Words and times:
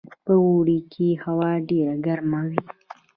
په 0.25 0.33
اوړي 0.45 0.79
کې 0.91 1.07
هوا 1.23 1.51
ډیره 1.69 1.93
ګرمه 2.05 2.41
وي 2.49 2.61